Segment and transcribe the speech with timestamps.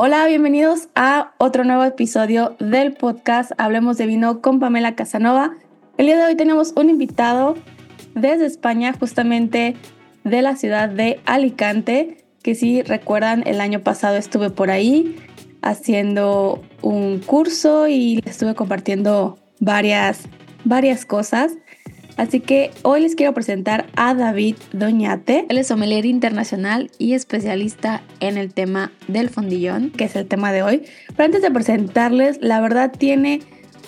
[0.00, 5.56] Hola, bienvenidos a otro nuevo episodio del podcast Hablemos de Vino con Pamela Casanova.
[5.96, 7.56] El día de hoy tenemos un invitado
[8.14, 9.74] desde España, justamente
[10.22, 15.16] de la ciudad de Alicante, que si recuerdan, el año pasado estuve por ahí
[15.62, 20.28] haciendo un curso y estuve compartiendo varias,
[20.62, 21.54] varias cosas.
[22.18, 25.46] Así que hoy les quiero presentar a David Doñate.
[25.48, 30.50] Él es sommelier internacional y especialista en el tema del fondillón, que es el tema
[30.50, 30.82] de hoy.
[31.16, 33.42] Pero antes de presentarles, la verdad tiene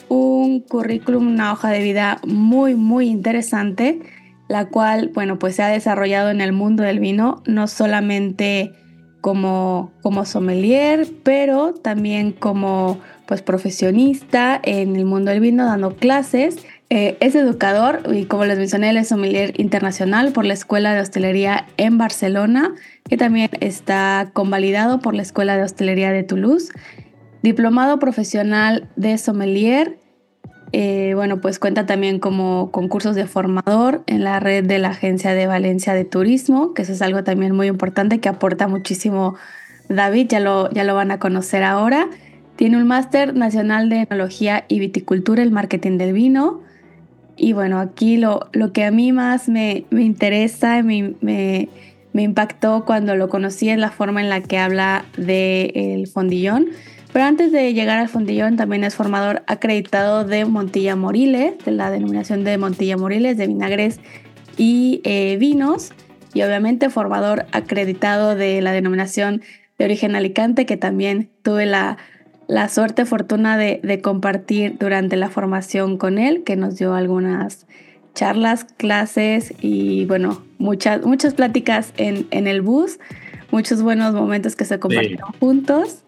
[0.09, 3.99] un currículum, una hoja de vida muy, muy interesante,
[4.49, 8.73] la cual, bueno, pues se ha desarrollado en el mundo del vino, no solamente
[9.21, 16.59] como, como sommelier, pero también como pues profesionista en el mundo del vino, dando clases
[16.93, 21.01] eh, es educador y como les mencioné, él es sommelier internacional por la Escuela de
[21.01, 22.75] Hostelería en Barcelona,
[23.09, 26.73] que también está convalidado por la Escuela de Hostelería de Toulouse.
[27.45, 29.99] Diplomado profesional de sommelier.
[30.73, 35.33] Eh, bueno, pues cuenta también como concursos de formador en la red de la Agencia
[35.33, 39.37] de Valencia de Turismo, que eso es algo también muy importante que aporta muchísimo
[39.89, 42.09] David, ya lo, ya lo van a conocer ahora.
[42.57, 46.69] Tiene un máster nacional de enología y viticultura, el marketing del vino
[47.41, 51.71] y bueno, aquí lo, lo que a mí más me, me interesa, me, me,
[52.13, 56.67] me, impactó cuando lo conocí es la forma en la que habla del fondillón.
[57.15, 61.91] Pero antes de llegar al fondillón, también es formador acreditado de Montilla Moriles, de la
[61.91, 64.01] denominación de Montilla Moriles, de vinagres
[64.59, 65.93] y eh, vinos.
[66.35, 69.41] Y obviamente formador acreditado de la denominación
[69.79, 71.97] de origen Alicante, que también tuve la
[72.51, 77.69] la suerte, fortuna de, compartir durante la formación con él, que nos dio algunas
[78.13, 82.99] charlas, clases y bueno, muchas, muchas pláticas en, el bus,
[83.53, 86.03] muchos buenos momentos que se compartieron juntos.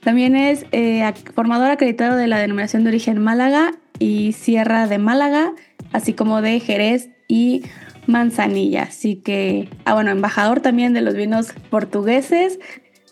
[0.00, 5.54] También es eh, formador acreditado de la denominación de origen Málaga y Sierra de Málaga,
[5.92, 7.62] así como de Jerez y
[8.06, 8.82] Manzanilla.
[8.82, 12.60] Así que, ah, bueno, embajador también de los vinos portugueses,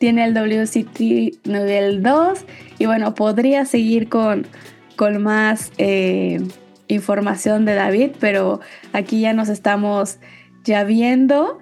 [0.05, 2.45] tiene el WCT nivel 2
[2.79, 4.47] y bueno, podría seguir con,
[4.97, 6.43] con más eh,
[6.89, 8.61] información de David, pero
[8.93, 10.19] aquí ya nos estamos
[10.63, 11.59] ya viendo.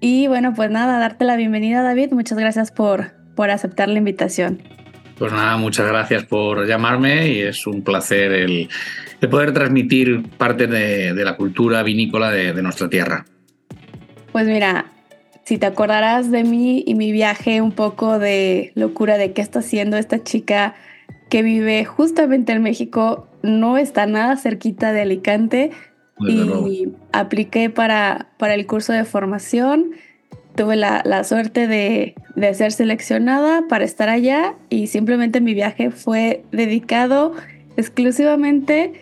[0.00, 4.62] Y bueno, pues nada, darte la bienvenida David, muchas gracias por, por aceptar la invitación.
[5.18, 8.70] Pues nada, muchas gracias por llamarme y es un placer el,
[9.30, 13.26] poder transmitir parte de, la cultura vinícola de, de nuestra tierra.
[14.32, 14.86] Pues mira,
[15.44, 19.58] si te acordarás de mí y mi viaje un poco de locura de qué está
[19.58, 20.74] haciendo esta chica
[21.28, 25.70] que vive justamente en México, no está nada cerquita de Alicante
[26.20, 29.90] y apliqué para, para el curso de formación.
[30.54, 36.44] Tuve la, suerte de, de, ser seleccionada para estar allá y simplemente mi viaje fue
[36.52, 37.32] dedicado
[37.76, 38.92] exclusivamente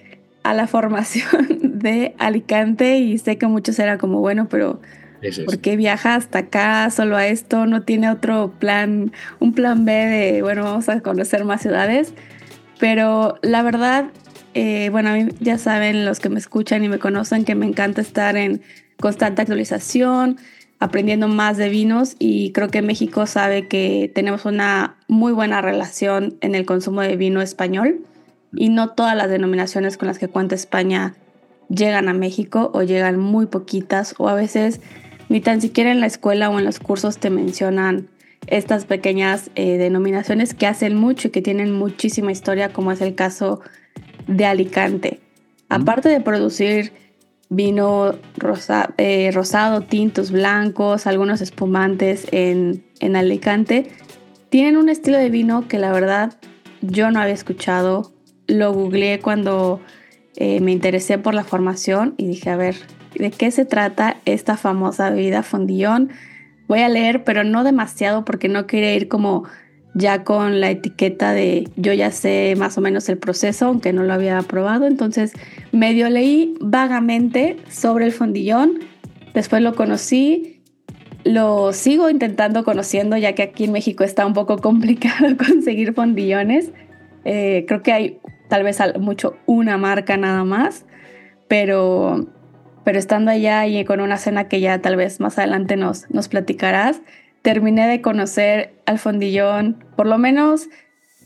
[0.43, 1.47] a la formación
[1.79, 4.81] de Alicante y sé que muchos era como, bueno, pero
[5.45, 7.67] ¿Por qué viaja hasta acá solo a esto?
[7.67, 12.13] ¿No tiene otro plan, un plan B de, bueno, vamos a conocer más ciudades?
[12.81, 14.07] Pero la verdad,
[14.55, 17.67] eh, bueno, a mí ya saben los que me escuchan y me conocen que me
[17.67, 18.63] encanta estar en
[18.99, 20.39] constante actualización,
[20.81, 26.37] aprendiendo más de vinos y creo que México sabe que tenemos una muy buena relación
[26.41, 28.01] en el consumo de vino español
[28.53, 31.15] y no todas las denominaciones con las que cuenta España
[31.69, 34.81] llegan a México o llegan muy poquitas o a veces
[35.33, 38.11] ni tan siquiera en la escuela o en los cursos te mencionan
[38.49, 43.15] estas pequeñas eh, denominaciones que hacen mucho y que tienen muchísima historia, como es el
[43.15, 43.63] caso
[44.27, 45.21] de Alicante.
[45.71, 46.93] Aparte de producir
[47.49, 48.15] vino
[48.99, 53.91] eh, rosado, tintos blancos, algunos espumantes en, en Alicante,
[54.51, 56.35] tienen un estilo de vino que la verdad
[56.83, 58.13] yo no había escuchado.
[58.49, 59.81] Lo googleé cuando
[60.37, 62.77] eh, me interesé por la formación y dije, a ver,
[63.15, 66.11] de qué se trata esta famosa bebida fondillón.
[66.69, 69.45] Voy a leer, pero no demasiado porque no quería ir como
[69.95, 74.03] ya con la etiqueta de yo ya sé más o menos el proceso, aunque no
[74.03, 74.87] lo había probado.
[74.87, 75.33] Entonces
[75.71, 78.81] medio leí vagamente sobre el fondillón,
[79.35, 80.63] después lo conocí,
[81.25, 86.71] lo sigo intentando conociendo ya que aquí en México está un poco complicado conseguir fondillones.
[87.25, 88.19] Eh, creo que hay
[88.49, 90.85] tal vez mucho una marca nada más,
[91.49, 92.27] pero
[92.85, 96.29] pero estando allá y con una cena que ya tal vez más adelante nos, nos
[96.29, 97.01] platicarás,
[97.43, 100.69] terminé de conocer al fondillón, por lo menos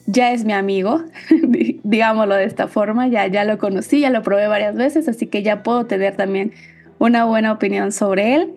[0.07, 1.03] ya es mi amigo,
[1.83, 5.43] digámoslo de esta forma, ya, ya lo conocí, ya lo probé varias veces, así que
[5.43, 6.53] ya puedo tener también
[6.99, 8.55] una buena opinión sobre él.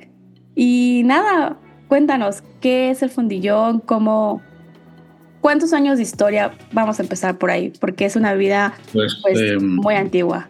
[0.55, 1.57] Y nada,
[1.87, 3.79] cuéntanos, ¿qué es el fondillón?
[3.79, 4.41] ¿Cómo,
[5.41, 7.73] ¿Cuántos años de historia vamos a empezar por ahí?
[7.79, 10.49] Porque es una bebida pues, pues em, muy antigua.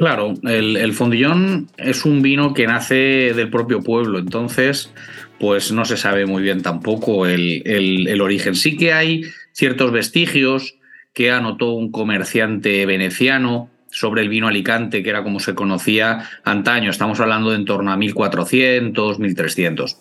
[0.00, 4.90] Claro, el, fondillón es un vino que nace del propio pueblo, entonces
[5.38, 8.54] pues no se sabe muy bien tampoco el, el, origen.
[8.54, 10.76] Sí que hay ciertos vestigios
[11.12, 16.90] que anotó un comerciante veneciano sobre el vino Alicante, que era como se conocía antaño.
[16.90, 19.98] Estamos hablando de en torno a 1400, 1300.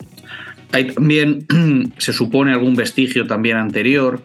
[0.72, 1.46] Hay también,
[1.98, 4.24] se supone, algún vestigio también anterior,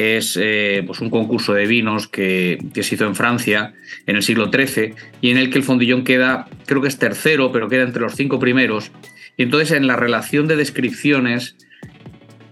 [0.00, 3.74] que es eh, pues un concurso de vinos que, se hizo en Francia
[4.06, 7.52] en el siglo XIII y en el que el fondillón queda, creo que es tercero,
[7.52, 8.92] pero queda entre los cinco primeros.
[9.36, 11.54] Y entonces en la relación de descripciones,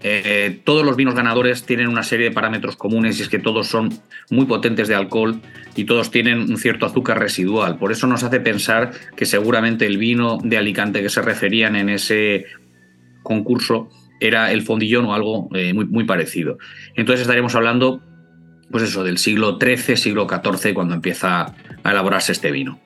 [0.03, 3.65] eh, todos los vinos ganadores tienen una serie de parámetros comunes y es que todos
[3.65, 3.99] son
[4.29, 5.41] muy potentes de alcohol
[5.75, 7.79] y todos tienen un cierto azúcar residual.
[7.79, 11.89] Por eso nos hace pensar que seguramente el vino de Alicante que se referían en
[11.89, 12.45] ese
[13.23, 16.57] concurso era el fondillón o algo eh, muy, muy parecido.
[16.95, 18.01] Entonces estaríamos hablando,
[18.71, 22.79] pues eso, del siglo XIII, siglo XIV, cuando empieza a elaborarse este vino.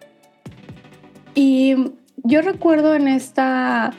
[1.36, 1.76] Y
[2.24, 3.94] yo recuerdo en esta,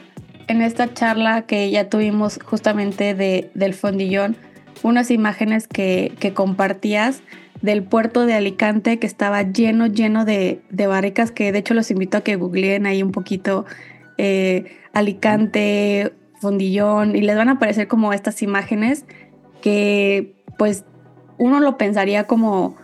[0.47, 4.35] en esta charla que ya tuvimos justamente de, del fondillón,
[4.83, 7.21] unas imágenes que, que, compartías
[7.61, 11.89] del puerto de Alicante que estaba lleno, lleno de, de barricas, que de hecho los
[11.91, 13.65] invito a que googleen ahí un poquito
[14.17, 16.13] eh, Alicante,
[16.45, 19.05] fondillón y les van a aparecer como estas imágenes
[19.63, 20.85] que pues
[21.37, 22.77] uno lo pensaría como,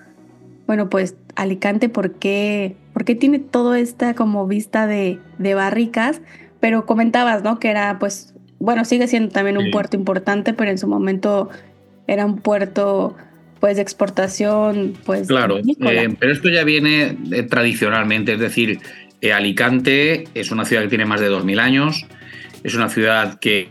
[0.66, 6.22] bueno, pues Alicante, ¿por qué, ¿por qué tiene toda esta como vista de, de, barricas?
[6.60, 7.60] Pero comentabas, ¿no?
[7.60, 11.50] Que era pues, bueno, sigue siendo también un puerto importante, pero en su momento
[12.08, 13.16] era un puerto
[13.60, 15.28] pues de exportación, pues...
[15.28, 18.80] Claro, eh, pero esto ya viene eh, tradicionalmente, es decir,
[19.22, 22.08] eh, Alicante es una ciudad que tiene más de 2.000 años,
[22.64, 23.70] es una ciudad que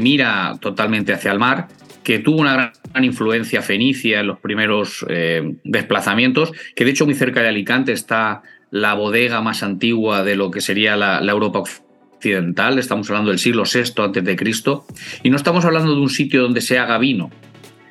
[0.00, 1.68] mira totalmente hacia el mar,
[2.08, 7.14] que tuvo una gran influencia fenicia en los primeros eh, desplazamientos, que de hecho muy
[7.14, 8.40] cerca de Alicante está
[8.70, 13.64] la bodega más antigua de lo que sería la, Europa occidental, estamos hablando del siglo
[13.64, 14.86] VI antes de Cristo,
[15.22, 17.30] y no estamos hablando de un sitio donde se haga vino,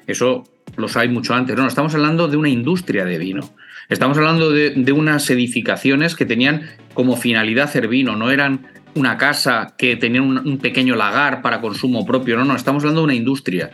[0.08, 0.44] eso
[0.78, 3.54] lo hay mucho antes, no, estamos hablando de una industria de vino.
[3.90, 9.18] Estamos hablando de, de unas edificaciones que tenían como finalidad hacer vino, no eran una
[9.18, 13.16] casa que tenía un, pequeño lagar para consumo propio, no, no, estamos hablando de una
[13.16, 13.72] industria.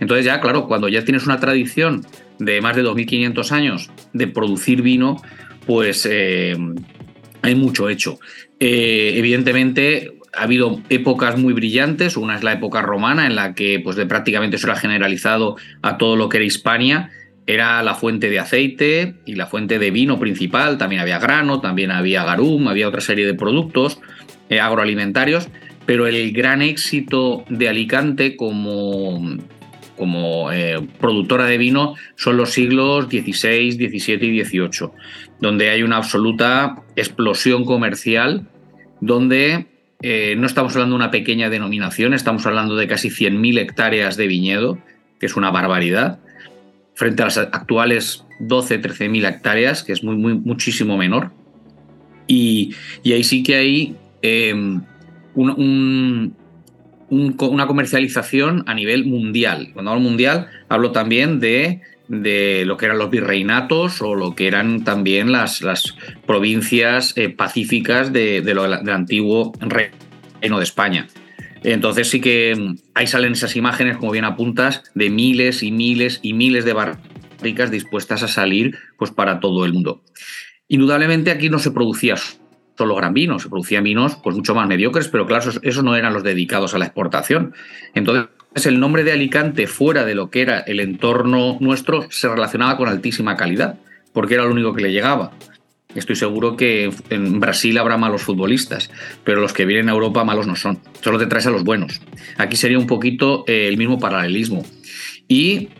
[0.00, 2.04] Entonces ya, claro, cuando ya tienes una tradición
[2.38, 5.22] de más de 2.500 años de producir vino,
[5.66, 6.56] pues eh,
[7.42, 8.18] hay mucho hecho.
[8.60, 13.80] Eh, evidentemente ha habido épocas muy brillantes, una es la época romana en la que
[13.82, 17.10] pues de prácticamente eso era generalizado a todo lo que era Hispania,
[17.46, 21.90] era la fuente de aceite y la fuente de vino principal, también había grano, también
[21.90, 24.00] había garum, había otra serie de productos.
[24.48, 25.48] Eh, agroalimentarios,
[25.86, 29.38] pero el gran éxito de Alicante como,
[29.96, 34.90] como eh, productora de vino son los siglos XVI, XVII y XVIII,
[35.40, 38.46] donde hay una absoluta explosión comercial,
[39.00, 39.66] donde
[40.00, 44.28] eh, no estamos hablando de una pequeña denominación, estamos hablando de casi 100.000 hectáreas de
[44.28, 44.78] viñedo,
[45.18, 46.20] que es una barbaridad,
[46.94, 51.32] frente a las actuales 12, 13.000 hectáreas, que es muy, muy, muchísimo menor.
[52.28, 54.82] Y, y ahí sí que hay Em,
[57.08, 59.70] una comercialización a nivel mundial.
[59.72, 64.84] Cuando hablo mundial, hablo también de, lo que eran los virreinatos o lo que eran
[64.84, 65.96] también las, las
[66.26, 71.06] provincias eh, pacíficas de, lo, del antiguo reino de España.
[71.62, 76.20] Entonces sí que em, ahí salen esas imágenes, como bien apuntas, de miles y miles
[76.22, 80.02] y miles de barricas dispuestas a salir pues, para todo el mundo.
[80.68, 82.16] Indudablemente aquí no se producía
[82.76, 86.12] solo gran vino, se producían vinos pues mucho más mediocres, pero claro, esos, no eran
[86.12, 87.54] los dedicados a la exportación.
[87.94, 88.28] Entonces,
[88.66, 92.88] el nombre de Alicante, fuera de lo que era el entorno nuestro, se relacionaba con
[92.88, 93.78] altísima calidad,
[94.12, 95.32] porque era lo único que le llegaba.
[95.94, 98.90] Estoy seguro que en Brasil habrá malos futbolistas,
[99.24, 100.78] pero los que vienen a Europa malos no son.
[101.00, 102.02] Solo te traes a los buenos.
[102.36, 104.66] Aquí sería un poquito eh, el mismo paralelismo.
[105.26, 105.70] Y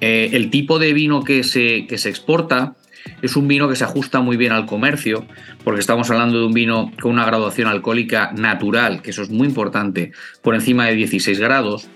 [0.00, 2.76] eh, el tipo de vino que se, que se exporta
[3.22, 5.26] es un vino que se ajusta muy bien al comercio,
[5.62, 9.46] porque estamos hablando de un vino con una graduación alcohólica natural, que eso es muy
[9.46, 11.88] importante, por encima de 16 grados,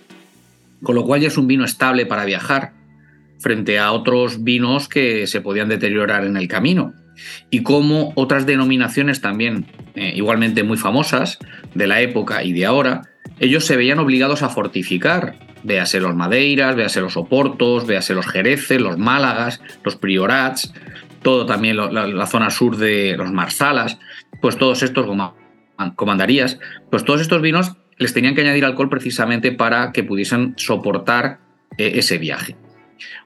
[0.82, 2.72] con lo cual ya es un vino estable para viajar,
[3.38, 6.94] frente a otros vinos que se podían deteriorar en el camino.
[7.50, 11.38] Y como otras denominaciones también eh, igualmente muy famosas
[11.74, 13.02] de la época y de ahora,
[13.40, 18.80] ellos se veían obligados a fortificar, véase los Madeiras, véase los Oportos, véase los Jereces,
[18.80, 20.72] los Málagas, los Priorats,
[21.22, 23.98] todo también la, zona sur de los Marsalas,
[24.40, 25.06] pues todos estos
[25.96, 26.58] comandarías,
[26.90, 31.40] pues todos estos vinos les tenían que añadir alcohol precisamente para que pudiesen soportar
[31.76, 32.56] eh, ese viaje.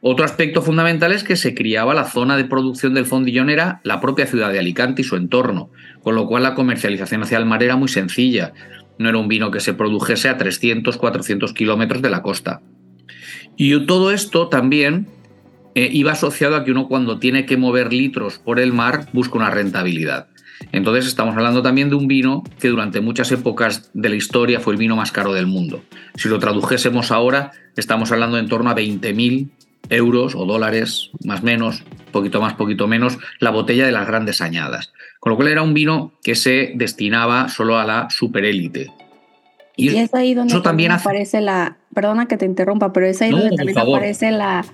[0.00, 4.00] Otro aspecto fundamental es que se criaba la zona de producción del fondillón era la
[4.00, 5.70] propia ciudad de Alicante y su entorno,
[6.02, 8.52] con lo cual la comercialización hacia el mar era muy sencilla.
[8.98, 12.60] No era un vino que se produjese a 300, 400 kilómetros de la costa.
[13.56, 15.06] Y todo esto también
[15.74, 19.38] eh, iba asociado a que uno cuando tiene que mover litros por el mar busca
[19.38, 20.28] una rentabilidad.
[20.70, 24.74] Entonces estamos hablando también de un vino que durante muchas épocas de la historia fue
[24.74, 25.82] el vino más caro del mundo.
[26.14, 29.48] Si lo tradujésemos ahora, estamos hablando en torno a 20.000
[29.88, 34.92] euros o dólares, más menos, poquito más, poquito menos, la botella de las grandes añadas.
[35.18, 38.90] Con lo cual era un vino que se destinaba solo a la superélite.
[39.76, 43.56] Y, es ahí donde también, aparece la, perdona que te interrumpa, pero es ahí donde
[43.56, 44.64] también aparece la,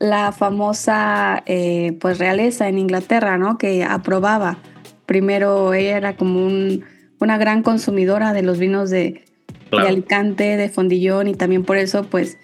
[0.00, 3.58] la famosa eh, pues realeza en Inglaterra, ¿no?
[3.58, 4.58] Que aprobaba.
[5.06, 6.48] Primero ella era como
[7.20, 9.24] una gran consumidora de los vinos de,
[9.70, 12.38] de, Alicante, de Fondillón y también por eso pues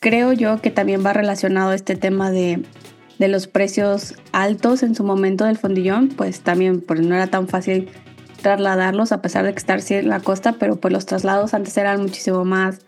[0.00, 2.62] creo yo que también va relacionado este tema de,
[3.18, 7.48] de los precios altos en su momento del Fondillón, pues también pues no era tan
[7.48, 7.88] fácil
[8.42, 12.02] trasladarlos a pesar de que estar en la costa, pero pues los traslados antes eran
[12.02, 12.80] muchísimo más,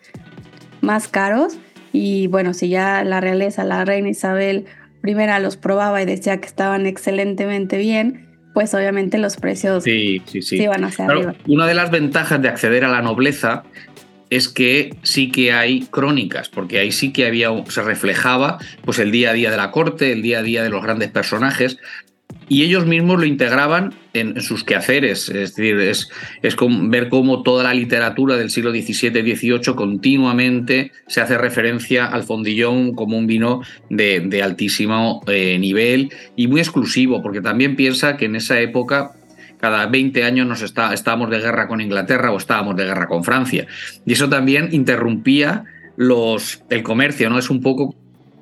[0.82, 1.56] más caros
[1.94, 4.64] y bueno, si ya la realeza, la reina Isabel
[5.04, 10.42] I los probaba y decía que estaban excelentemente bien, pues obviamente los precios sí, sí,
[10.42, 10.60] sí.
[10.60, 11.36] iban hacia arriba.
[11.46, 13.62] Una de las ventajas de acceder a la nobleza
[14.28, 19.12] es que sí que hay crónicas, porque ahí sí que había, se reflejaba pues, el
[19.12, 21.78] día a día de la corte, el día a día de los grandes personajes,
[22.48, 25.28] y ellos mismos lo integraban en, sus quehaceres.
[25.28, 26.08] Es decir, es,
[26.88, 33.18] ver cómo toda la literatura del siglo XVII-XVIII continuamente se hace referencia al fondillón como
[33.18, 38.60] un vino de, altísimo eh, nivel y muy exclusivo, porque también piensa que en esa
[38.60, 39.12] época
[39.58, 43.24] cada 20 años nos está, estábamos de guerra con Inglaterra o estábamos de guerra con
[43.24, 43.66] Francia.
[44.04, 45.64] Y eso también interrumpía
[45.96, 47.38] los, el comercio, ¿no?
[47.38, 47.94] Es un poco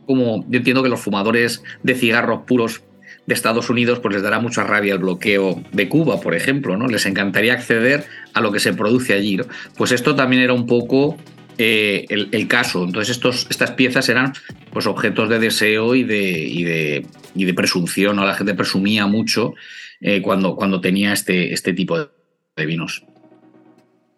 [0.07, 2.83] como, yo entiendo que los fumadores de cigarros puros
[3.27, 6.89] de Estados Unidos, pues les dará mucha rabia el bloqueo de Cuba, por ejemplo, ¿no?
[6.89, 9.39] Les encantaría acceder a lo que se produce allí,
[9.77, 11.17] Pues esto también era un poco
[11.59, 12.85] eh, el, caso.
[12.85, 14.33] Entonces estos, estas piezas eran
[14.73, 18.25] pues, objetos de deseo y de, y de, y de presunción, ¿no?
[18.25, 19.55] La gente presumía mucho
[20.01, 23.05] eh, cuando, cuando tenía este, este tipo de vinos.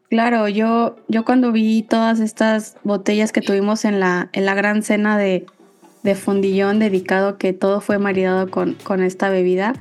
[0.08, 4.82] Claro, yo, yo cuando vi todas estas botellas que tuvimos en la, en la gran
[4.82, 5.44] cena de,
[6.04, 9.72] de fondillón dedicado que todo fue maridado con, con esta bebida.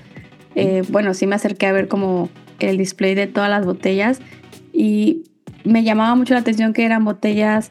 [0.55, 4.19] Eh, bueno, sí me acerqué a ver como el display de todas las botellas
[4.71, 5.23] y
[5.65, 7.69] me llamaba mucho la atención que eran botellas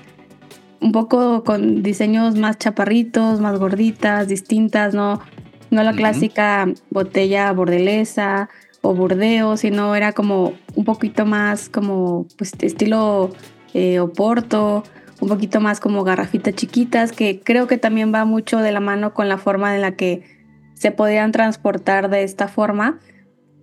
[0.80, 5.20] un poco con diseños más chaparritos, más gorditas, distintas, no,
[5.70, 8.50] no la clásica botella bordelesa
[8.82, 13.30] o burdeo, sino era como un poquito más como pues, estilo
[13.72, 14.82] eh, oporto
[15.22, 19.14] un poquito más como garrafitas chiquitas, que creo que también va mucho de la mano
[19.14, 20.24] con la forma en la que
[20.74, 22.98] se podían transportar de esta forma.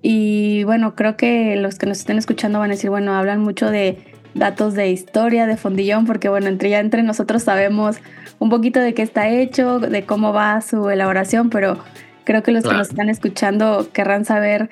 [0.01, 3.69] Y bueno, creo que los que nos estén escuchando van a decir, bueno, hablan mucho
[3.69, 3.97] de
[4.33, 7.97] datos de historia de Fondillón, porque bueno, entre ya entre nosotros sabemos
[8.39, 11.77] un poquito de qué está hecho, de cómo va su elaboración, pero
[12.23, 14.69] creo que los que nos están escuchando querrán saber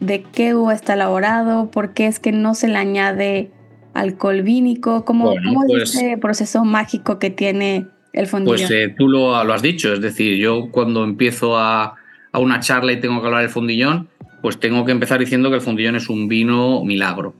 [0.00, 3.50] de qué uva está elaborado, por qué es que no se le añade
[3.98, 5.04] alcohol vínico?
[5.04, 8.56] ¿Cómo, es pues ese proceso mágico que tiene el fondillón?
[8.56, 11.94] Pues eh, tú lo, has dicho, es decir, yo cuando empiezo a,
[12.32, 14.08] una charla y tengo que hablar del fondillón,
[14.42, 17.34] pues tengo que empezar diciendo que el fondillón es un vino milagro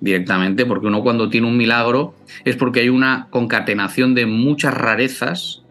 [0.00, 5.64] directamente, porque uno cuando tiene un milagro es porque hay una concatenación de muchas rarezas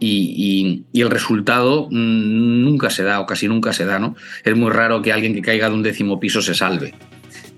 [0.00, 4.16] y, y, el resultado mm, nunca se da o casi nunca se da, ¿no?
[4.44, 6.94] Es muy raro que alguien que caiga de un décimo piso se salve.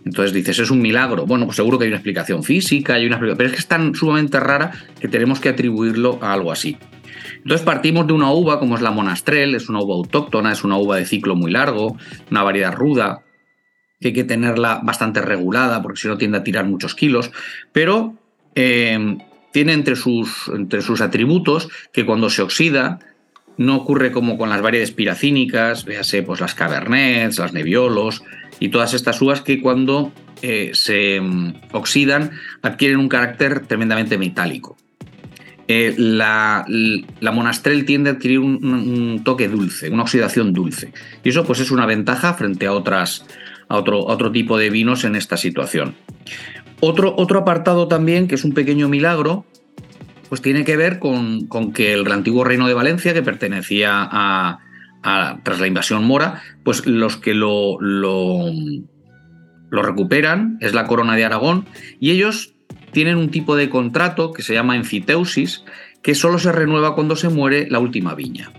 [0.05, 1.27] Entonces dices, es un milagro.
[1.27, 3.95] Bueno, pues seguro que hay una explicación física, hay una pero es que es tan
[3.95, 6.77] sumamente rara que tenemos que atribuirlo a algo así.
[7.37, 10.77] Entonces partimos de una uva como es la monastrel, es una uva autóctona, es una
[10.77, 11.97] uva de ciclo muy largo,
[12.31, 13.23] una variedad ruda,
[14.01, 17.31] que hay que tenerla bastante regulada porque si no tiende a tirar muchos kilos,
[17.73, 18.15] pero
[18.55, 19.19] eh,
[19.53, 22.99] tiene entre sus, entre sus atributos que cuando se oxida
[23.57, 28.23] no ocurre como con las variedades piracínicas, véase pues las cabernets, las nebiolos,
[28.59, 32.33] y todas estas uvas que cuando eh, se mm, oxidan
[32.63, 34.77] adquieren un carácter tremendamente metálico.
[35.69, 36.65] Eh, la,
[37.33, 40.93] monastrel tiende a adquirir un, toque dulce, una oxidación dulce.
[41.23, 43.25] Y eso pues es una ventaja frente a, otras,
[43.69, 45.95] a otro, otro tipo de vinos en esta situación.
[46.81, 49.47] Otro, otro apartado también, que es un pequeño milagro,
[50.33, 54.61] pues tiene que ver con, con que el antiguo reino de Valencia, que pertenecía a,
[55.43, 58.47] tras la invasión mora, pues los que lo, lo,
[59.71, 61.67] recuperan es la corona de Aragón
[62.01, 62.55] y ellos
[62.93, 65.65] tienen un tipo de contrato que se llama enfiteusis,
[66.03, 68.51] que solo se renueva cuando se muere la última viña.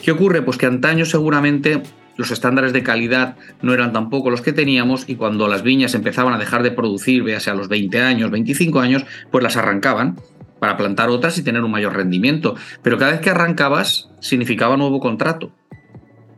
[0.00, 0.42] ¿Qué ocurre?
[0.42, 1.82] Pues que antaño seguramente
[2.16, 6.34] los estándares de calidad no eran tampoco los que teníamos y cuando las viñas empezaban
[6.34, 10.16] a dejar de producir, véase a los 20 años, 25 años, pues las arrancaban
[10.58, 12.54] para plantar otras y tener un mayor rendimiento.
[12.82, 15.52] Pero cada vez que arrancabas significaba nuevo contrato.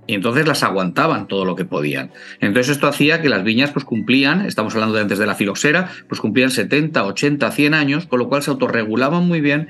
[0.06, 2.10] Y entonces las aguantaban todo lo que podían.
[2.40, 5.88] Entonces esto hacía que las viñas pues cumplían, estamos hablando de antes de la filoxera,
[6.08, 9.68] pues cumplían 70, 80, 100 años, con lo cual se autorregulaban muy bien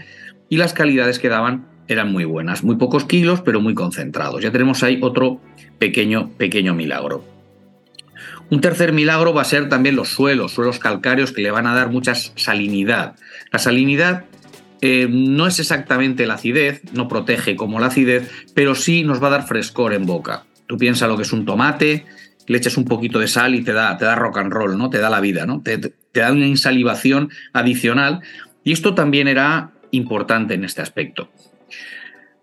[0.48, 2.64] y las calidades que daban eran muy buenas.
[2.64, 4.42] Muy pocos kilos, pero muy concentrados.
[4.42, 5.40] Ya tenemos ahí otro
[5.78, 7.24] pequeño, pequeño milagro.
[8.48, 11.74] Un tercer milagro va a ser también los suelos, suelos calcáreos que le van a
[11.74, 13.14] dar mucha salinidad.
[13.52, 14.24] La salinidad
[14.82, 19.28] eh, no es exactamente la acidez, no protege como la acidez, pero sí nos va
[19.28, 20.44] a dar frescor en boca.
[20.66, 22.06] Tú piensas lo que es un tomate,
[22.46, 24.88] le echas un poquito de sal y te da, te da rock and roll, ¿no?
[24.90, 25.62] Te da la vida, ¿no?
[25.62, 25.78] Te,
[26.12, 28.22] da una insalivación adicional.
[28.64, 31.30] Y esto también era importante en este aspecto.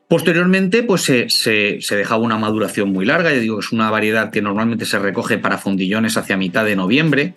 [0.08, 4.42] Posteriormente, pues se, se, dejaba una maduración muy larga, ya digo, es una variedad que
[4.42, 7.34] normalmente se recoge para fondillones hacia mitad de noviembre,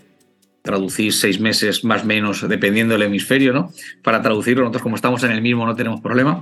[0.62, 3.72] traducir seis meses más o menos, dependiendo del hemisferio, ¿no?
[4.02, 6.40] Para traducirlo, nosotros como estamos en el mismo no tenemos problema.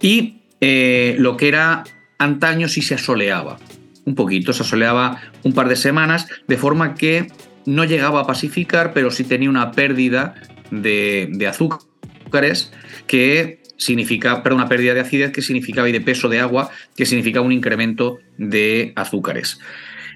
[0.00, 1.84] Y eh, lo que era
[2.18, 3.58] antaño sí se asoleaba,
[4.04, 7.26] un poquito, se asoleaba un par de semanas, de forma que
[7.66, 10.34] no llegaba a pacificar, pero sí tenía una pérdida
[10.70, 12.72] de, de azúcares
[13.06, 17.06] que significa, perdón, una pérdida de acidez que significaba y de peso de agua que
[17.06, 19.60] significa un incremento de azúcares.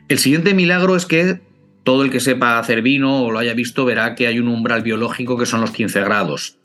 [0.09, 1.41] El siguiente milagro es que
[1.87, 4.83] todo el que sepa hacer vino o lo haya visto verá que hay un umbral
[4.83, 6.59] biológico que son los 15 grados.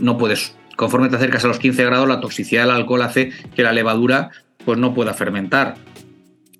[0.00, 3.62] No puedes, conforme te acercas a los 15 grados, la toxicidad del alcohol hace que
[3.62, 4.30] la levadura
[4.64, 5.76] pues no pueda fermentar.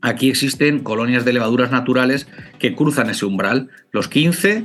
[0.01, 2.29] Aquí existen colonias de levaduras naturales
[2.61, 4.63] que cruzan ese umbral, los 15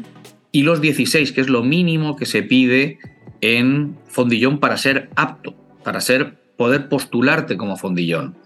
[0.51, 2.99] y los 16, que es lo mínimo que se pide
[3.41, 8.37] en fondillón para ser apto, para ser poder postularte como fondillón.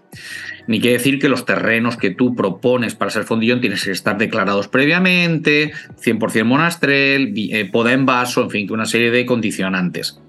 [0.66, 4.16] Ni quiere decir que los terrenos que tú propones para ser fondillón tienes que estar
[4.16, 5.72] declarados previamente,
[6.02, 10.20] 100% monastrel, eh, poda en vaso, en fin, una serie de condicionantes.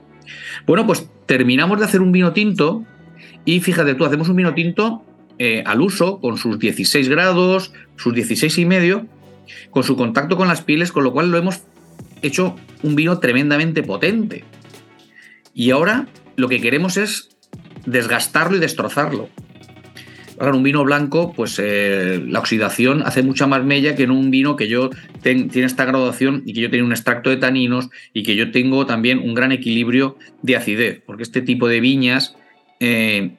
[0.66, 2.86] Bueno, pues terminamos de hacer un vino tinto
[3.46, 5.04] y fíjate tú, hacemos un vino tinto
[5.38, 9.08] eh, al uso, con sus 16 grados, sus 16 y medio,
[9.70, 11.64] con su contacto con las pieles, con lo cual lo hemos
[12.22, 14.44] hecho un vino tremendamente potente.
[15.54, 17.30] Y ahora lo que queremos es
[17.86, 19.30] desgastarlo y destrozarlo.
[20.40, 24.32] Ahora, un vino blanco, pues eh, la oxidación hace mucha más mella que en un
[24.32, 24.90] vino que yo
[25.22, 28.86] tiene esta graduación y que yo tengo un extracto de taninos y que yo tengo
[28.86, 32.36] también un gran equilibrio de acidez, porque este tipo de viñas
[32.80, 33.32] eh,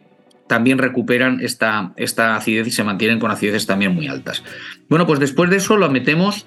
[0.46, 4.42] también recuperan esta, esta acidez y se mantienen con acideces también muy altas.
[4.88, 6.46] Bueno, pues después de eso lo metemos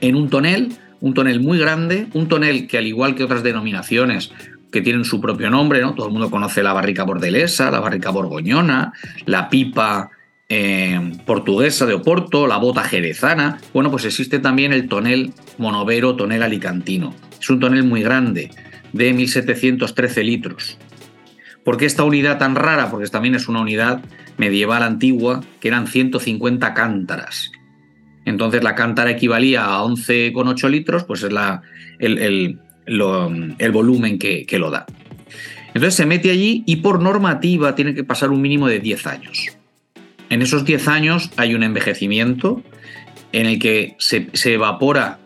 [0.00, 4.32] en un tonel, un tonel muy grande, un tonel que al igual que otras denominaciones
[4.70, 5.94] que tienen su propio nombre, ¿no?
[5.94, 8.92] Todo el mundo conoce la barrica bordelesa, la barrica borgoñona,
[9.26, 10.10] la pipa
[10.48, 13.60] eh, portuguesa de Oporto, la bota jerezana.
[13.72, 17.14] Bueno, pues existe también el tonel monovero, tonel alicantino.
[17.40, 18.50] Es un tonel muy grande,
[18.92, 20.78] de 1713 litros.
[21.64, 22.90] ¿Por qué esta unidad tan rara?
[22.90, 24.02] Porque también es una unidad
[24.38, 27.52] medieval antigua, que eran 150 cántaras.
[28.24, 31.62] Entonces la cántara equivalía a 11,8 litros, pues es la,
[31.98, 34.86] el, el volumen que, lo da.
[35.68, 39.56] Entonces se mete allí y por normativa tiene que pasar un mínimo de 10 años.
[40.28, 42.62] En esos 10 años hay un envejecimiento
[43.32, 45.18] en el que se, evapora,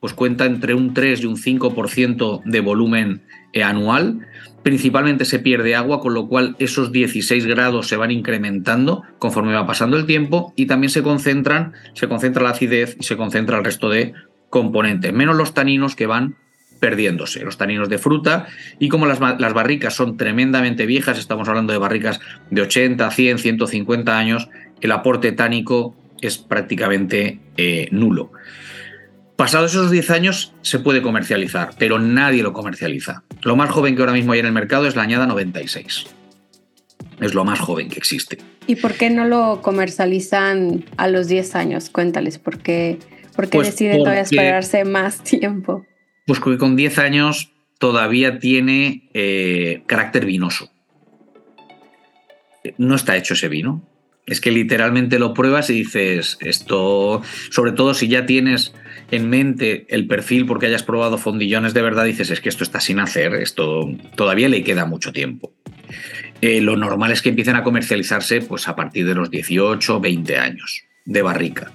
[0.00, 4.26] pues cuenta entre un 3 y un 5% de volumen eh, anual.
[4.62, 9.66] Principalmente se pierde agua, con lo cual esos 16 grados se van incrementando conforme va
[9.66, 13.64] pasando el tiempo y también se concentran, se concentra la acidez y se concentra el
[13.64, 14.12] resto de
[14.50, 16.36] componentes, menos los taninos que van
[16.82, 18.48] perdiéndose, los taninos de fruta,
[18.80, 22.18] y como las, barricas son tremendamente viejas, estamos hablando de barricas
[22.50, 24.48] de 80, 100, 150 años,
[24.80, 28.32] el aporte tánico es prácticamente eh, nulo.
[29.36, 33.22] Pasados esos 10 años se puede comercializar, pero nadie lo comercializa.
[33.42, 36.06] Lo más joven que ahora mismo hay en el mercado es la añada 96.
[37.20, 38.38] Es lo más joven que existe.
[38.66, 41.90] ¿Y por qué no lo comercializan a los 10 años?
[41.90, 42.98] Cuéntales, ¿por qué,
[43.36, 45.86] por qué pues deciden todavía esperarse más tiempo?
[46.26, 50.70] Pues que con 10 años todavía tiene eh, carácter vinoso.
[52.78, 53.82] No está hecho ese vino.
[54.24, 58.72] Es que literalmente lo pruebas y dices, esto, sobre todo si ya tienes
[59.10, 62.78] en mente el perfil porque hayas probado fondillones de verdad, dices, es que esto está
[62.78, 65.52] sin hacer, esto todavía le queda mucho tiempo.
[66.40, 70.38] Eh, lo normal es que empiecen a comercializarse pues, a partir de los 18, 20
[70.38, 71.72] años de barrica.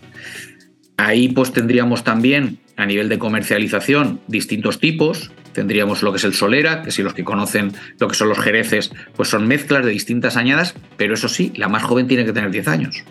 [0.96, 5.32] Ahí pues tendríamos también a nivel de comercialización distintos tipos.
[5.52, 8.40] Tendríamos lo que es el solera, que si los que conocen lo que son los
[8.40, 12.34] jereces, pues son mezclas de distintas añadas, pero eso sí, la más joven tiene que
[12.34, 13.04] tener 10 años.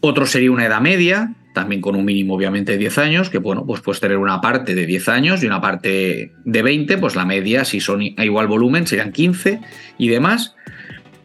[0.00, 3.66] Otro sería una edad media, también con un mínimo obviamente de 10 años, que bueno,
[3.66, 7.24] pues puedes tener una parte de 10 años y una parte de 20, pues la
[7.24, 9.60] media, si son a igual volumen, serían 15
[9.98, 10.54] y demás.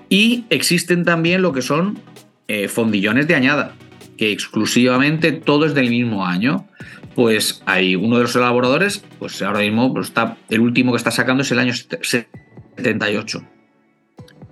[0.07, 1.99] Y existen también lo que son
[2.47, 3.75] eh, fondillones de añada,
[4.19, 6.67] que exclusivamente todo es del mismo año.
[7.15, 11.09] Pues hay uno de los elaboradores, pues ahora mismo pues está, el último que está
[11.09, 13.43] sacando es el año 78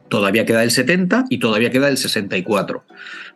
[0.10, 2.86] todavía queda el 70 y todavía queda el 64.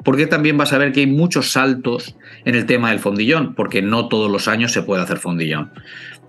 [0.06, 2.16] Porque también vas a ver que hay muchos saltos
[2.46, 5.72] en el tema del fondillón, porque no todos los años se puede hacer fondillón.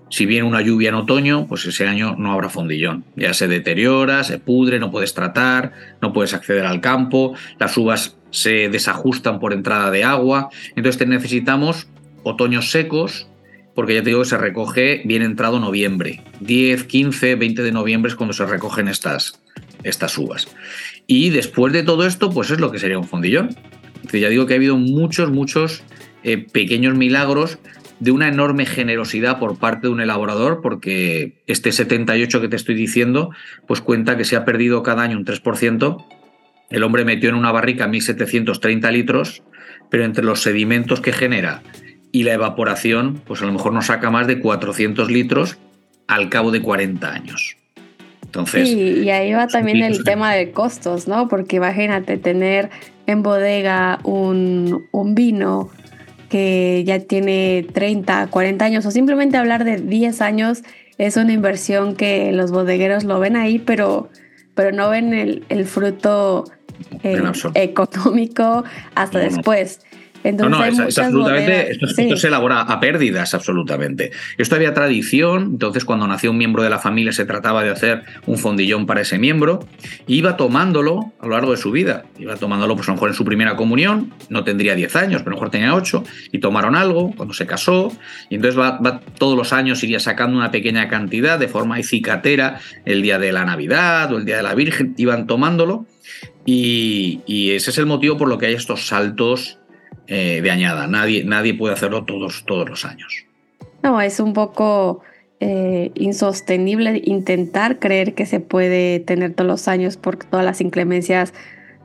[0.09, 3.05] Si viene una lluvia en otoño, pues ese año no habrá fondillón.
[3.15, 8.17] Ya se deteriora, se pudre, no puedes tratar, no puedes acceder al campo, las uvas
[8.33, 10.49] se desajustan por entrada de agua.
[10.75, 11.87] Entonces necesitamos
[12.23, 13.27] otoños secos,
[13.75, 16.21] porque ya te digo que se recoge bien entrado noviembre.
[16.41, 19.39] 10, 15, 20 de noviembre es cuando se recogen estas,
[19.83, 20.47] estas uvas.
[21.05, 23.55] Y después de todo esto, pues es lo que sería un fondillón.
[24.11, 25.83] Ya digo que ha habido muchos, muchos
[26.23, 27.59] eh, pequeños milagros
[27.99, 32.75] de una enorme generosidad por parte de un elaborador, porque este 78 que te estoy
[32.75, 33.29] diciendo,
[33.67, 36.03] pues cuenta que se ha perdido cada año un 3%.
[36.73, 39.43] El hombre metió en una barrica 1.730 litros,
[39.91, 41.61] pero entre los sedimentos que genera
[42.11, 45.59] y la evaporación, pues a lo mejor nos saca más de 400 litros
[46.07, 47.57] al cabo de 40 años.
[48.23, 51.27] Entonces, y ahí va también el tema de costos, ¿no?
[51.27, 52.71] Porque imagínate tener
[53.05, 55.69] en bodega un, un, vino
[56.29, 60.63] que ya tiene 30, 40 años o simplemente hablar de 10 años
[60.97, 64.09] es una inversión que los bodegueros lo ven ahí, pero,
[64.55, 66.45] pero no ven el, el fruto
[67.03, 67.21] eh,
[67.55, 68.63] económico
[68.95, 69.79] hasta después.
[70.31, 74.11] No, no, es, absolutamente, esto, se elabora a pérdidas, absolutamente.
[74.37, 78.03] Esto había tradición, entonces cuando nació un miembro de la familia se trataba de hacer
[78.25, 79.67] un fondillón para ese miembro,
[80.07, 83.15] iba tomándolo a lo largo de su vida, iba tomándolo pues a lo mejor en
[83.15, 86.75] su primera comunión, no tendría 10 años, pero a lo mejor tenía 8, y tomaron
[86.75, 87.91] algo cuando se casó,
[88.29, 93.01] y entonces va, todos los años iría sacando una pequeña cantidad de forma cicatera el
[93.01, 95.85] día de la Navidad o el día de la Virgen, iban tomándolo,
[96.45, 99.59] y, ese es el motivo por lo que hay estos saltos
[100.07, 100.87] eh, de añada.
[100.87, 103.25] Nadie, nadie puede hacerlo todos, todos los años.
[103.81, 105.01] No, es un poco
[105.39, 111.33] eh, insostenible intentar creer que se puede tener todos los años por todas las inclemencias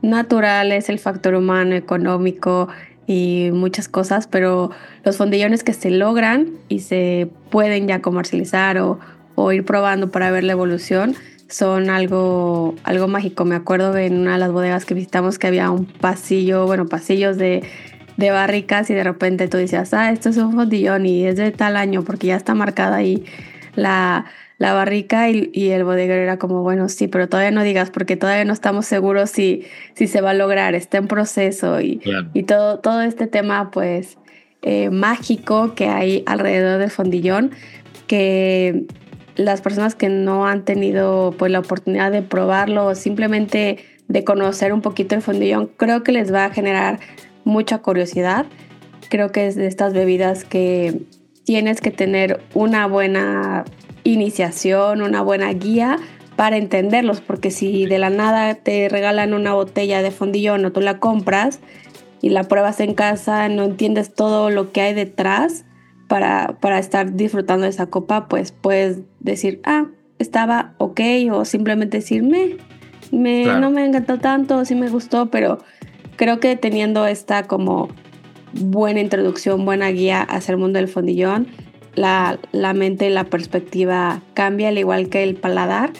[0.01, 2.69] naturales, el factor humano, económico
[3.05, 4.71] y muchas cosas, pero
[5.03, 10.43] los fondillones que se logran y se pueden ya comercializar o ir probando para ver
[10.43, 11.15] la evolución
[11.49, 13.45] son algo, algo mágico.
[13.45, 17.37] Me acuerdo en una de las bodegas que visitamos que había un pasillo, bueno, pasillos
[17.37, 17.63] de
[18.19, 21.51] de barricas y de repente tú dices, ah, esto es un fondillón y es de
[21.51, 23.23] tal año porque ya está marcada ahí
[23.75, 24.25] la,
[24.57, 28.43] la barrica y, el bodeguero era como, bueno, sí, pero todavía no digas porque todavía
[28.43, 32.01] no estamos seguros si, si se va a lograr, está en proceso y,
[32.33, 34.17] y todo, todo este tema pues
[34.63, 37.51] eh, mágico que hay alrededor del fondillón
[38.07, 38.85] que
[39.39, 44.73] las personas que no han tenido pues la oportunidad de probarlo o simplemente de conocer
[44.73, 46.99] un poquito el fondillón, creo que les va a generar
[47.45, 48.45] mucha curiosidad.
[49.09, 51.03] Creo que es de estas bebidas que
[51.45, 53.63] tienes que tener una buena
[54.03, 55.97] iniciación, una buena guía
[56.35, 60.81] para entenderlos, porque si de la nada te regalan una botella de fondillón o tú
[60.81, 61.59] la compras
[62.21, 65.63] y la pruebas en casa, no entiendes todo lo que hay detrás
[66.09, 69.85] para, para estar disfrutando de esa copa, pues puedes decir, ah,
[70.17, 70.99] estaba ok,
[71.31, 72.57] o simplemente decir, me,
[73.11, 75.59] me no me encantó tanto, sí me gustó, pero
[76.17, 77.89] creo que teniendo esta como
[78.53, 81.47] buena introducción, buena guía hacia el mundo del fondillón,
[81.93, 85.91] la, la mente y la perspectiva cambia, al igual que el paladar.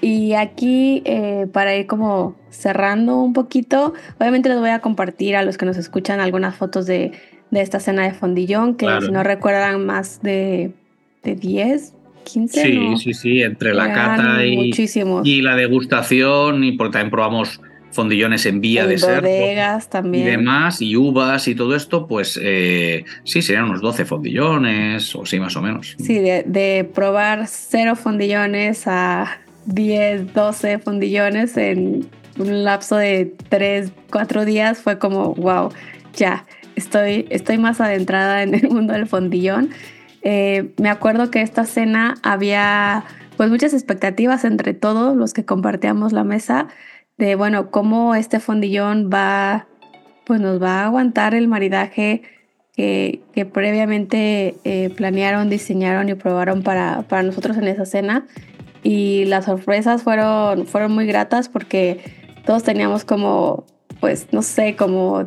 [0.00, 5.42] Y aquí, eh, para ir como cerrando un poquito, obviamente les voy a compartir a
[5.42, 7.12] los que nos escuchan algunas fotos de,
[7.50, 10.72] de esta cena de fondillón, que si no recuerdan más de,
[11.22, 12.62] de 10, 15.
[12.62, 14.72] Sí, sí, sí, entre la cata y,
[15.24, 17.60] y, la degustación, y porque también probamos
[17.96, 19.24] fondillones en vía de ser.
[19.88, 20.26] también.
[20.26, 25.24] Y demás, y uvas y todo esto, pues eh, sí, serían unos 12 fondillones, o
[25.24, 25.96] sí, más o menos.
[25.98, 32.06] Sí, de, probar cero fondillones a 10, 12 fondillones en
[32.38, 35.70] un lapso de 3, 4 días fue como, wow,
[36.14, 36.44] ya,
[36.76, 39.70] estoy, estoy más adentrada en el mundo del fondillón.
[40.22, 43.04] Eh, me acuerdo que esta cena había
[43.36, 46.68] pues muchas expectativas entre todos los que compartíamos la mesa
[47.18, 49.66] de, bueno, cómo este fondillón va,
[50.24, 52.22] pues nos va a aguantar el maridaje
[52.74, 58.26] que, previamente eh, planearon, diseñaron y probaron para, para nosotros en esa cena.
[58.82, 62.00] Y las sorpresas fueron, fueron muy gratas porque
[62.44, 63.64] todos teníamos como,
[64.00, 65.26] pues, no sé, como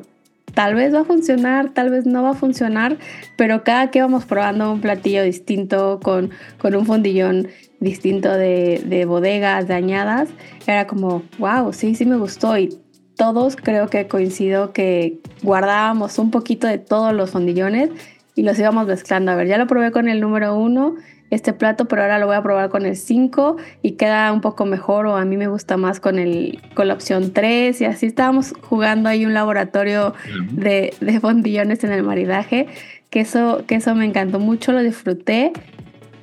[0.54, 2.98] tal vez va a funcionar, tal vez no va a funcionar,
[3.36, 7.48] pero cada que íbamos probando un platillo distinto con, con un fondillón
[7.80, 10.30] distinto de, de bodegas dañadas,
[10.68, 12.78] era como, wow, sí, sí me gustó y
[13.16, 17.90] todos creo que coincido que guardábamos un poquito de todos los fondillones
[18.36, 19.34] y los íbamos mezclando.
[19.34, 20.96] A ver, ya lo probé con el número uno,
[21.30, 24.66] este plato, pero ahora lo voy a probar con el 5 y queda un poco
[24.66, 28.08] mejor o a mí me gusta más con, el, con la opción 3 y así
[28.08, 30.14] estábamos jugando ahí un laboratorio
[30.52, 32.68] de, de fondillones en el maridaje,
[33.10, 35.52] que eso, que eso me encantó mucho, lo disfruté.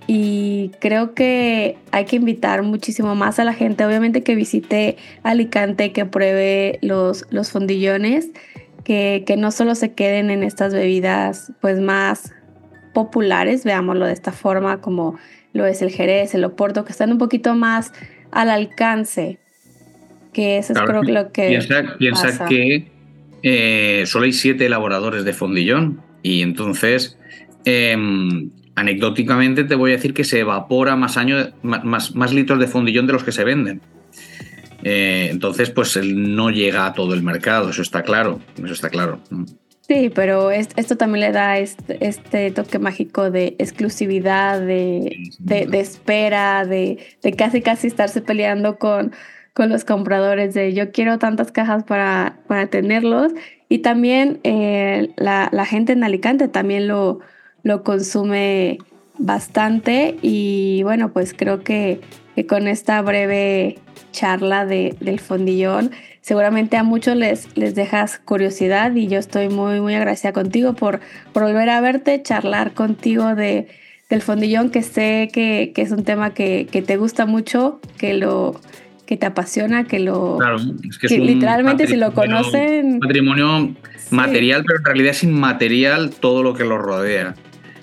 [0.08, 5.90] Y creo que hay que invitar muchísimo más a la gente, obviamente que visite Alicante,
[5.90, 8.30] que pruebe los, los fondillones,
[8.84, 12.35] que, que no solo se queden en estas bebidas pues más
[12.96, 15.18] populares, veámoslo de esta forma, como
[15.52, 17.92] lo es el Jerez, el Oporto, que están un poquito más
[18.30, 19.38] al alcance,
[20.32, 21.48] que eso es creo que lo que...
[21.98, 22.90] Piensa, que
[23.42, 27.18] eh, solo hay siete elaboradores de fondillón y entonces...
[27.66, 32.66] Em, anecdóticamente te voy a decir que se evapora más, año, más, más litros de
[32.66, 33.80] fondillón de los que se venden.
[34.82, 38.90] Eh, entonces, pues él no llega a todo el mercado, eso está claro, eso está
[38.90, 39.20] claro.
[39.88, 45.28] Sí, pero esto también le da este, toque mágico de exclusividad, de,
[45.74, 46.98] espera, de,
[47.38, 49.12] casi casi estarse peleando con,
[49.54, 53.32] con los compradores, de yo quiero tantas cajas para, para tenerlos.
[53.68, 57.20] Y también eh, la, la gente en Alicante también lo,
[57.62, 58.78] lo consume
[59.18, 62.00] bastante y bueno, pues creo que,
[62.44, 63.78] con esta breve
[64.12, 69.80] charla de, del fondillón, seguramente a muchos les, les dejas curiosidad y yo estoy muy,
[69.80, 71.00] muy agradecida contigo por,
[71.32, 73.68] volver a verte, charlar contigo de,
[74.10, 78.60] del fondillón, que sé que, es un tema que, te gusta mucho, que lo
[79.06, 80.38] que te apasiona, que lo...
[80.38, 82.98] Claro, es que, literalmente si lo conocen...
[82.98, 83.76] Patrimonio
[84.10, 87.34] material, pero en realidad es inmaterial todo lo que lo rodea.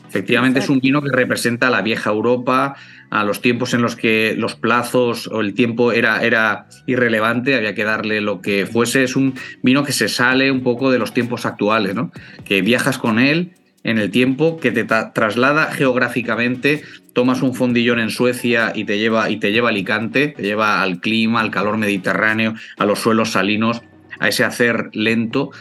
[0.10, 2.76] Efectivamente es un vino que representa a la vieja Europa,
[3.14, 7.76] a los tiempos en los que los plazos o el tiempo era, era irrelevante, había
[7.76, 9.04] que darle lo que fuese.
[9.04, 12.12] Es un vino que se sale un poco de los tiempos actuales, ¿no?
[12.44, 13.52] que viajas con él
[13.84, 16.82] en el tiempo, que te traslada geográficamente,
[17.14, 20.82] tomas un fondillón en Suecia y te lleva, y te lleva a Alicante, te lleva
[20.82, 23.84] al clima, al calor mediterráneo, a los suelos salinos,
[24.20, 25.52] a ese hacer lento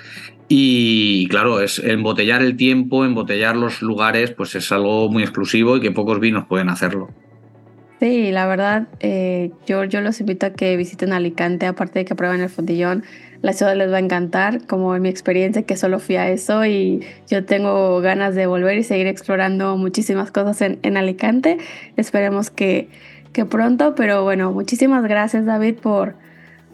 [0.49, 5.81] y claro, es embotellar el tiempo, embotellar los lugares, pues es algo muy exclusivo y
[5.81, 7.11] que pocos vinos pueden hacerlo.
[8.03, 12.17] Sí, la verdad, eh, yo, yo los invito a que visiten Alicante, aparte de que
[12.17, 13.05] prueben el fondillón.
[13.43, 16.67] La ciudad les va a encantar, como en mi experiencia, que solo fui a eso
[16.67, 21.59] y yo tengo ganas de volver y seguir explorando muchísimas cosas en, en Alicante.
[21.97, 22.89] Esperemos que,
[23.33, 26.17] que pronto, pero bueno, muchísimas gracias David por,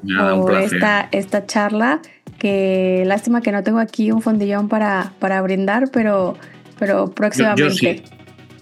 [0.03, 2.01] por esta, esta charla
[2.38, 6.38] que lástima que no tengo aquí un fondillón para, para brindar, pero,
[6.79, 7.64] pero próximamente.
[7.64, 8.03] Yo, sí.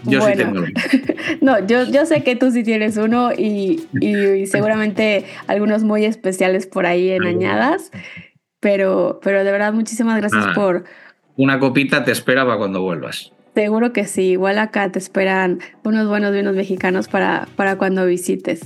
[0.07, 0.65] Yo sí tengo.
[1.41, 6.67] no, yo, yo sé que tú sí tienes uno y, y, seguramente algunos muy especiales
[6.67, 7.91] por ahí en añadas,
[8.61, 10.85] pero, pero de verdad muchísimas gracias por...
[11.37, 13.33] Una copita te espera para cuando vuelvas.
[13.55, 18.61] Seguro que sí, igual acá te esperan unos buenos vinos mexicanos para, para cuando visites.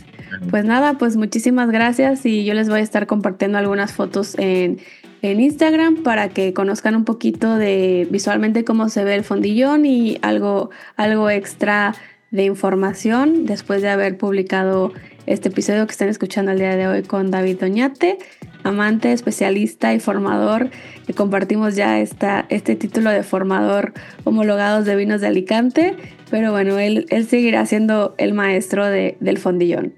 [0.51, 4.81] Pues nada, pues muchísimas gracias y yo les voy a estar compartiendo algunas fotos en,
[5.23, 10.19] en Instagram para que conozcan un poquito de visualmente cómo se ve el fondillón y
[10.23, 11.95] algo, algo extra
[12.31, 14.93] de información después de haber publicado
[15.27, 18.19] este episodio que están escuchando el día de hoy con David Doñate,
[18.63, 20.71] amante, especialista y formador,
[21.07, 23.93] que compartimos ya esta, este título de formador
[24.25, 25.97] homologados de vinos de Alicante,
[26.31, 29.95] pero bueno, él, él seguirá siendo el maestro de, del fondillón.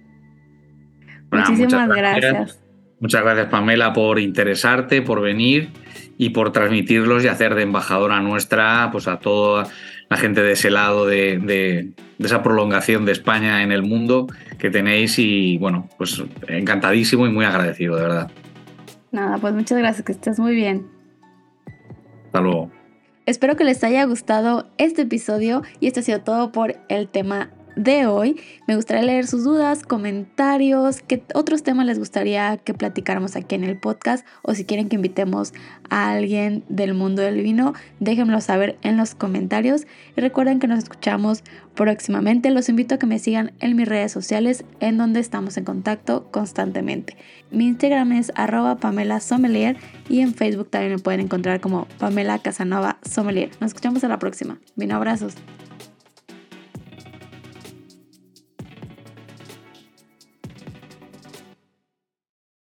[1.30, 2.61] Muchísimas gracias.
[3.02, 5.70] Muchas gracias, Pamela, por interesarte, por venir
[6.18, 9.66] y por transmitirlos y hacer de embajadora nuestra pues, a toda
[10.08, 15.18] la gente de ese lado de, esa prolongación de España en el mundo que tenéis.
[15.18, 18.30] Y bueno, pues encantadísimo y muy agradecido, de verdad.
[19.10, 20.86] Nada, pues muchas gracias, que estés muy bien.
[22.26, 22.70] Hasta luego.
[23.26, 27.50] Espero que les haya gustado este episodio y esto ha sido todo por el tema
[27.76, 28.40] de hoy.
[28.66, 33.64] Me gustaría leer sus dudas, comentarios, qué otros temas les gustaría que platicáramos aquí en
[33.64, 35.52] el podcast o si quieren que invitemos
[35.90, 40.78] a alguien del mundo del vino, déjenmelo saber en los comentarios y recuerden que nos
[40.78, 42.50] escuchamos próximamente.
[42.50, 46.28] Los invito a que me sigan en mis redes sociales en donde estamos en contacto
[46.30, 47.16] constantemente.
[47.50, 49.76] Mi Instagram es arroba Pamela Sommelier
[50.08, 53.50] y en Facebook también me pueden encontrar como Pamela Casanova Sommelier.
[53.60, 54.58] Nos escuchamos a la próxima.
[54.76, 55.34] Vino abrazos.